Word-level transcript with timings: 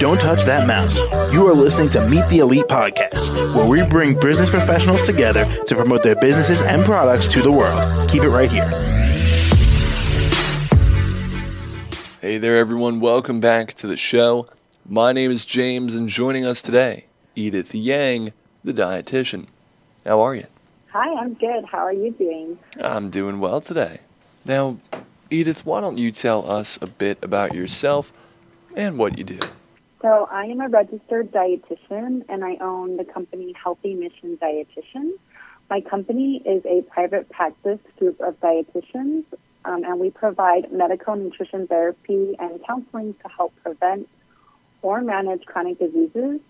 Don't 0.00 0.20
touch 0.20 0.42
that 0.42 0.66
mouse. 0.66 0.98
You 1.32 1.46
are 1.46 1.54
listening 1.54 1.88
to 1.90 2.04
Meet 2.08 2.28
the 2.28 2.38
Elite 2.38 2.64
podcast, 2.64 3.54
where 3.54 3.64
we 3.64 3.88
bring 3.88 4.18
business 4.18 4.50
professionals 4.50 5.02
together 5.02 5.44
to 5.66 5.76
promote 5.76 6.02
their 6.02 6.16
businesses 6.16 6.62
and 6.62 6.84
products 6.84 7.28
to 7.28 7.42
the 7.42 7.52
world. 7.52 8.10
Keep 8.10 8.24
it 8.24 8.28
right 8.30 8.50
here. 8.50 8.68
Hey 12.20 12.38
there, 12.38 12.56
everyone. 12.56 12.98
Welcome 12.98 13.38
back 13.38 13.74
to 13.74 13.86
the 13.86 13.96
show. 13.96 14.48
My 14.84 15.12
name 15.12 15.30
is 15.30 15.44
James, 15.44 15.94
and 15.94 16.08
joining 16.08 16.44
us 16.44 16.60
today, 16.60 17.04
Edith 17.36 17.72
Yang, 17.72 18.32
the 18.64 18.72
dietitian. 18.72 19.46
How 20.04 20.20
are 20.20 20.34
you? 20.34 20.46
Hi, 20.88 21.14
I'm 21.20 21.34
good. 21.34 21.66
How 21.66 21.78
are 21.78 21.92
you 21.92 22.10
doing? 22.10 22.58
I'm 22.80 23.10
doing 23.10 23.38
well 23.38 23.60
today. 23.60 24.00
Now, 24.44 24.78
Edith, 25.30 25.64
why 25.64 25.80
don't 25.80 25.98
you 25.98 26.10
tell 26.10 26.50
us 26.50 26.78
a 26.82 26.86
bit 26.86 27.18
about 27.22 27.54
yourself 27.54 28.12
and 28.76 28.98
what 28.98 29.16
you 29.16 29.24
do? 29.24 29.38
So, 30.02 30.28
I 30.30 30.44
am 30.44 30.60
a 30.60 30.68
registered 30.68 31.32
dietitian 31.32 32.24
and 32.28 32.44
I 32.44 32.56
own 32.60 32.98
the 32.98 33.04
company 33.04 33.54
Healthy 33.62 33.94
Mission 33.94 34.36
Dietitian. 34.36 35.12
My 35.70 35.80
company 35.80 36.42
is 36.44 36.62
a 36.66 36.82
private 36.82 37.30
practice 37.30 37.78
group 37.98 38.20
of 38.20 38.38
dietitians, 38.40 39.24
um, 39.64 39.82
and 39.82 39.98
we 39.98 40.10
provide 40.10 40.70
medical 40.70 41.16
nutrition 41.16 41.66
therapy 41.66 42.36
and 42.38 42.60
counseling 42.66 43.14
to 43.22 43.28
help 43.34 43.54
prevent 43.62 44.08
or 44.82 45.00
manage 45.00 45.46
chronic 45.46 45.78
diseases. 45.78 46.40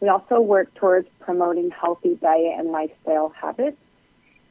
We 0.00 0.08
also 0.08 0.40
work 0.40 0.74
towards 0.74 1.06
promoting 1.20 1.70
healthy 1.70 2.16
diet 2.16 2.58
and 2.58 2.72
lifestyle 2.72 3.28
habits. 3.28 3.76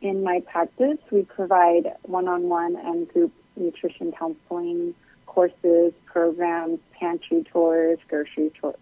In 0.02 0.24
my 0.24 0.40
practice, 0.40 1.00
we 1.12 1.24
provide 1.24 1.94
one 2.04 2.30
on 2.30 2.48
one 2.48 2.78
and 2.78 3.10
group 3.10 3.34
nutrition 3.56 4.12
counseling 4.12 4.94
courses, 5.26 5.94
programs, 6.06 6.80
pantry 7.00 7.44
tours, 7.52 7.98
grocery 8.08 8.52
tours, 8.60 8.76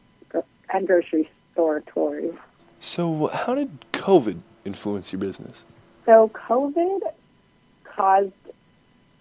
and 0.74 0.88
grocery 0.88 1.30
store 1.54 1.82
tours. 1.82 2.34
So, 2.80 3.28
how 3.28 3.56
did 3.56 3.86
COVID 3.94 4.40
influence 4.66 5.14
your 5.14 5.20
business? 5.20 5.66
So, 6.06 6.30
COVID 6.34 7.02
caused 7.84 8.34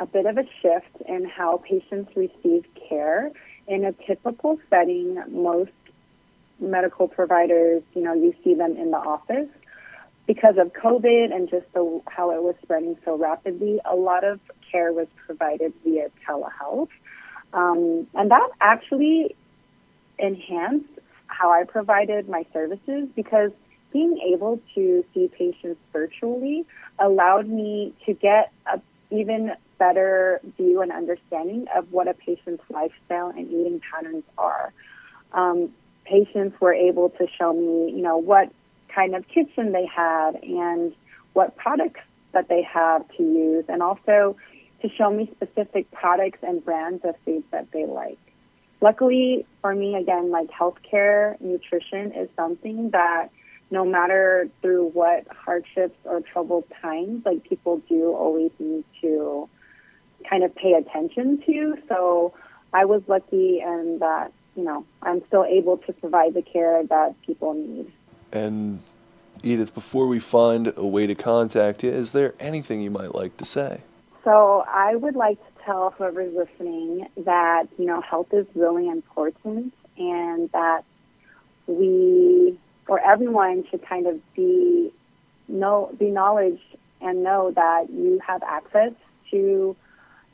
a 0.00 0.06
bit 0.06 0.26
of 0.26 0.38
a 0.38 0.44
shift 0.62 0.96
in 1.06 1.26
how 1.26 1.58
patients 1.58 2.10
receive 2.16 2.64
care. 2.88 3.30
In 3.66 3.84
a 3.84 3.92
typical 3.92 4.58
setting, 4.70 5.22
most 5.28 5.70
medical 6.58 7.06
providers, 7.06 7.82
you 7.94 8.02
know, 8.02 8.14
you 8.14 8.34
see 8.42 8.54
them 8.54 8.76
in 8.76 8.90
the 8.90 8.96
office. 8.96 9.48
Because 10.26 10.56
of 10.58 10.72
COVID 10.72 11.34
and 11.34 11.50
just 11.50 11.66
the, 11.74 12.00
how 12.08 12.30
it 12.30 12.42
was 12.42 12.54
spreading 12.62 12.96
so 13.04 13.16
rapidly, 13.16 13.80
a 13.84 13.96
lot 13.96 14.24
of 14.24 14.40
care 14.70 14.92
was 14.92 15.06
provided 15.26 15.72
via 15.84 16.08
telehealth. 16.26 16.88
Um, 17.52 18.06
and 18.14 18.30
that 18.30 18.48
actually 18.60 19.34
enhanced 20.18 20.88
how 21.26 21.50
I 21.50 21.64
provided 21.64 22.28
my 22.28 22.44
services 22.52 23.08
because 23.14 23.50
being 23.92 24.18
able 24.32 24.60
to 24.74 25.04
see 25.12 25.28
patients 25.28 25.80
virtually 25.92 26.64
allowed 26.98 27.48
me 27.48 27.92
to 28.06 28.12
get 28.12 28.52
a 28.72 28.80
even 29.10 29.52
better 29.78 30.40
view 30.56 30.80
and 30.82 30.92
understanding 30.92 31.66
of 31.74 31.90
what 31.90 32.06
a 32.06 32.14
patient's 32.14 32.62
lifestyle 32.70 33.30
and 33.30 33.48
eating 33.48 33.80
patterns 33.92 34.22
are. 34.38 34.72
Um, 35.32 35.70
patients 36.04 36.60
were 36.60 36.74
able 36.74 37.10
to 37.10 37.26
show 37.36 37.52
me, 37.52 37.92
you 37.92 38.02
know, 38.02 38.18
what 38.18 38.52
kind 38.94 39.14
of 39.14 39.26
kitchen 39.28 39.72
they 39.72 39.86
had 39.86 40.36
and 40.42 40.94
what 41.32 41.56
products 41.56 42.00
that 42.32 42.48
they 42.48 42.62
have 42.62 43.08
to 43.16 43.22
use, 43.22 43.64
and 43.68 43.82
also 43.82 44.36
to 44.82 44.88
show 44.88 45.10
me 45.10 45.30
specific 45.36 45.90
products 45.90 46.38
and 46.42 46.64
brands 46.64 47.04
of 47.04 47.14
foods 47.24 47.44
that 47.50 47.70
they 47.72 47.86
like. 47.86 48.18
Luckily 48.80 49.44
for 49.60 49.74
me, 49.74 49.94
again, 49.96 50.30
like 50.30 50.48
healthcare, 50.50 51.40
nutrition 51.40 52.12
is 52.12 52.28
something 52.36 52.90
that 52.90 53.28
no 53.70 53.84
matter 53.84 54.48
through 54.62 54.88
what 54.88 55.26
hardships 55.28 55.96
or 56.04 56.20
troubled 56.20 56.64
times, 56.80 57.24
like 57.24 57.44
people 57.48 57.78
do 57.88 58.12
always 58.14 58.50
need 58.58 58.84
to 59.00 59.48
kind 60.28 60.42
of 60.42 60.54
pay 60.54 60.72
attention 60.72 61.42
to. 61.46 61.76
So 61.88 62.34
I 62.72 62.84
was 62.84 63.02
lucky 63.06 63.60
and 63.60 64.00
that, 64.00 64.32
you 64.56 64.64
know, 64.64 64.84
I'm 65.02 65.22
still 65.26 65.44
able 65.44 65.76
to 65.78 65.92
provide 65.92 66.34
the 66.34 66.42
care 66.42 66.84
that 66.84 67.14
people 67.22 67.54
need. 67.54 67.92
And 68.32 68.80
Edith, 69.42 69.74
before 69.74 70.06
we 70.06 70.18
find 70.18 70.72
a 70.76 70.86
way 70.86 71.06
to 71.06 71.14
contact 71.14 71.84
you, 71.84 71.90
is 71.90 72.12
there 72.12 72.34
anything 72.40 72.80
you 72.80 72.90
might 72.90 73.14
like 73.14 73.36
to 73.38 73.44
say? 73.44 73.82
So 74.24 74.64
I 74.68 74.94
would 74.96 75.16
like 75.16 75.38
to 75.38 75.64
tell 75.64 75.90
whoever's 75.90 76.34
listening 76.34 77.06
that, 77.24 77.64
you 77.78 77.86
know, 77.86 78.00
health 78.00 78.28
is 78.32 78.46
really 78.54 78.88
important 78.88 79.72
and 79.96 80.50
that 80.52 80.84
we 81.66 82.58
or 82.86 83.00
everyone 83.00 83.64
should 83.70 83.86
kind 83.86 84.06
of 84.06 84.20
be 84.34 84.92
know 85.48 85.94
be 85.98 86.10
knowledge 86.10 86.60
and 87.00 87.22
know 87.22 87.52
that 87.52 87.90
you 87.90 88.20
have 88.26 88.42
access 88.42 88.92
to 89.30 89.76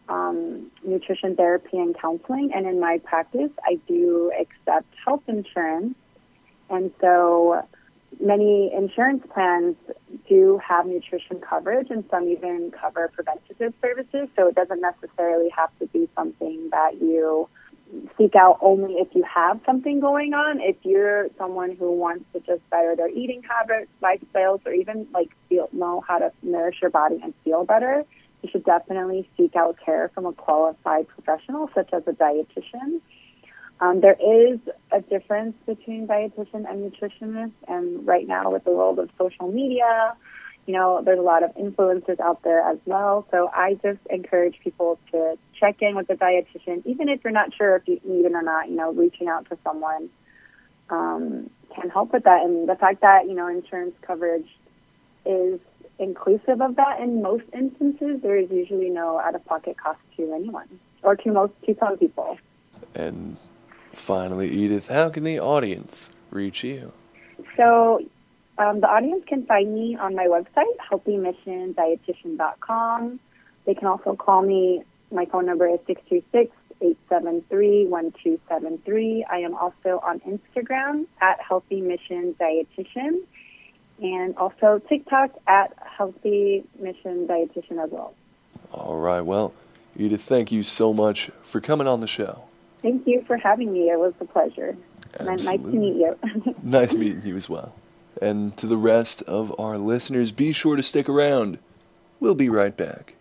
um, 0.08 0.70
nutrition 0.84 1.36
therapy 1.36 1.78
and 1.78 1.96
counseling. 1.98 2.50
And 2.54 2.66
in 2.66 2.80
my 2.80 2.98
practice, 2.98 3.50
I 3.64 3.78
do 3.86 4.32
accept 4.38 4.86
health 5.04 5.22
insurance, 5.28 5.94
and 6.70 6.92
so 7.00 7.62
many 8.20 8.72
insurance 8.74 9.22
plans 9.32 9.76
do 10.28 10.60
have 10.66 10.86
nutrition 10.86 11.40
coverage, 11.40 11.88
and 11.90 12.04
some 12.10 12.28
even 12.28 12.72
cover 12.72 13.10
preventative 13.14 13.74
services. 13.82 14.28
So 14.36 14.48
it 14.48 14.54
doesn't 14.54 14.80
necessarily 14.80 15.48
have 15.56 15.70
to 15.80 15.86
be 15.86 16.08
something 16.16 16.70
that 16.70 17.00
you 17.00 17.48
seek 18.18 18.34
out 18.34 18.58
only 18.60 18.94
if 18.94 19.08
you 19.14 19.22
have 19.22 19.60
something 19.64 20.00
going 20.00 20.34
on. 20.34 20.60
If 20.60 20.76
you're 20.82 21.28
someone 21.38 21.76
who 21.76 21.92
wants 21.92 22.24
to 22.32 22.40
just 22.40 22.68
better 22.70 22.96
their 22.96 23.08
eating 23.08 23.42
habits, 23.42 23.90
lifestyles, 24.02 24.60
or 24.66 24.72
even 24.72 25.06
like 25.14 25.30
feel 25.48 25.68
know 25.72 26.02
how 26.06 26.18
to 26.18 26.32
nourish 26.42 26.76
your 26.82 26.90
body 26.90 27.20
and 27.22 27.32
feel 27.44 27.64
better, 27.64 28.04
you 28.42 28.48
should 28.50 28.64
definitely 28.64 29.28
seek 29.36 29.54
out 29.56 29.76
care 29.84 30.10
from 30.14 30.26
a 30.26 30.32
qualified 30.32 31.06
professional, 31.08 31.70
such 31.74 31.90
as 31.92 32.02
a 32.06 32.12
dietitian. 32.12 33.00
Um, 33.80 34.00
there 34.00 34.16
is 34.18 34.58
a 34.90 35.00
difference 35.02 35.54
between 35.66 36.06
dietitian 36.06 36.68
and 36.68 36.90
nutritionist, 36.90 37.52
and 37.68 38.06
right 38.06 38.26
now 38.26 38.50
with 38.50 38.64
the 38.64 38.70
world 38.70 38.98
of 38.98 39.10
social 39.18 39.52
media, 39.52 40.16
you 40.66 40.72
know, 40.72 41.02
there's 41.04 41.18
a 41.18 41.22
lot 41.22 41.42
of 41.42 41.54
influencers 41.54 42.18
out 42.18 42.42
there 42.42 42.60
as 42.60 42.78
well. 42.86 43.26
So 43.30 43.50
I 43.54 43.74
just 43.74 44.00
encourage 44.10 44.58
people 44.64 44.98
to 45.12 45.38
check 45.58 45.76
in 45.80 45.94
with 45.94 46.10
a 46.10 46.14
dietitian, 46.14 46.84
even 46.86 47.08
if 47.08 47.22
you're 47.22 47.32
not 47.32 47.54
sure 47.54 47.76
if 47.76 47.86
you 47.86 48.00
need 48.04 48.24
it 48.24 48.32
or 48.32 48.42
not. 48.42 48.68
You 48.68 48.76
know, 48.76 48.92
reaching 48.92 49.28
out 49.28 49.48
to 49.50 49.58
someone 49.62 50.08
um, 50.90 51.50
can 51.74 51.90
help 51.90 52.12
with 52.12 52.24
that, 52.24 52.42
and 52.42 52.68
the 52.68 52.76
fact 52.76 53.02
that 53.02 53.26
you 53.26 53.34
know 53.34 53.46
insurance 53.46 53.94
coverage 54.02 54.48
is 55.26 55.60
inclusive 55.98 56.60
of 56.60 56.76
that 56.76 57.00
in 57.00 57.22
most 57.22 57.44
instances, 57.52 58.20
there 58.22 58.36
is 58.36 58.50
usually 58.50 58.90
no 58.90 59.18
out-of-pocket 59.18 59.76
cost 59.78 59.98
to 60.16 60.32
anyone 60.34 60.80
or 61.02 61.16
to 61.16 61.32
most 61.32 61.52
to 61.64 61.74
some 61.78 61.96
people. 61.96 62.38
And 62.94 63.36
finally, 63.96 64.50
Edith, 64.50 64.88
how 64.88 65.08
can 65.08 65.24
the 65.24 65.40
audience 65.40 66.10
reach 66.30 66.62
you? 66.62 66.92
So 67.56 68.04
um, 68.58 68.80
the 68.80 68.88
audience 68.88 69.24
can 69.26 69.46
find 69.46 69.74
me 69.74 69.96
on 69.96 70.14
my 70.14 70.26
website, 70.26 70.76
healthymissiondietitian.com. 70.90 73.20
They 73.64 73.74
can 73.74 73.88
also 73.88 74.14
call 74.14 74.42
me. 74.42 74.84
My 75.12 75.24
phone 75.26 75.46
number 75.46 75.68
is 75.68 75.78
626 75.86 76.50
873 76.80 77.86
1273. 77.86 79.24
I 79.30 79.38
am 79.38 79.54
also 79.54 80.00
on 80.04 80.20
Instagram 80.20 81.06
at 81.20 81.40
Healthy 81.40 81.80
Mission 81.80 82.34
Dietitian 82.40 83.20
and 84.02 84.36
also 84.36 84.80
TikTok 84.88 85.30
at 85.46 85.72
Healthy 85.96 86.64
Mission 86.78 87.26
Dietitian 87.26 87.82
as 87.82 87.90
well. 87.90 88.14
All 88.72 88.98
right. 88.98 89.22
Well, 89.22 89.54
Edith, 89.96 90.22
thank 90.22 90.52
you 90.52 90.62
so 90.62 90.92
much 90.92 91.30
for 91.42 91.60
coming 91.60 91.86
on 91.86 92.00
the 92.00 92.06
show. 92.06 92.45
Thank 92.86 93.04
you 93.04 93.24
for 93.26 93.36
having 93.36 93.72
me. 93.72 93.90
It 93.90 93.98
was 93.98 94.14
a 94.20 94.24
pleasure. 94.24 94.76
Absolutely. 95.18 95.34
Nice 95.34 95.60
to 95.60 95.76
meet 95.76 95.96
you. 95.96 96.54
nice 96.62 96.94
meeting 96.94 97.22
you 97.24 97.34
as 97.34 97.48
well. 97.48 97.74
And 98.22 98.56
to 98.58 98.68
the 98.68 98.76
rest 98.76 99.22
of 99.22 99.52
our 99.58 99.76
listeners, 99.76 100.30
be 100.30 100.52
sure 100.52 100.76
to 100.76 100.84
stick 100.84 101.08
around. 101.08 101.58
We'll 102.20 102.36
be 102.36 102.48
right 102.48 102.76
back. 102.76 103.14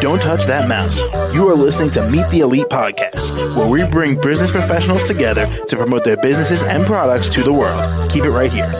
Don't 0.00 0.22
touch 0.22 0.46
that 0.46 0.68
mouse. 0.68 1.02
You 1.34 1.46
are 1.50 1.54
listening 1.54 1.90
to 1.90 2.08
Meet 2.08 2.30
the 2.30 2.40
Elite 2.40 2.68
podcast, 2.70 3.54
where 3.54 3.66
we 3.66 3.84
bring 3.84 4.18
business 4.22 4.50
professionals 4.50 5.04
together 5.04 5.46
to 5.66 5.76
promote 5.76 6.02
their 6.02 6.16
businesses 6.16 6.62
and 6.62 6.86
products 6.86 7.28
to 7.28 7.42
the 7.42 7.52
world. 7.52 8.10
Keep 8.10 8.24
it 8.24 8.30
right 8.30 8.50
here. 8.50 8.72